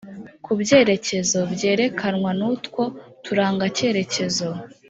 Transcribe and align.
ku 0.43 0.51
byerekezo 0.61 1.39
byerekanwa 1.53 2.31
n'utwo 2.39 2.83
turangacyerekezo 3.25 4.49